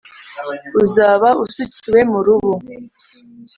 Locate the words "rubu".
2.25-2.53